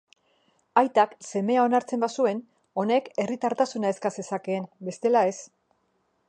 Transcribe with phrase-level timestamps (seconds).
[0.81, 2.39] Aitak semea onartzen bazuen,
[2.85, 5.39] honek herritartasuna eska zezakeen; bestela, ez.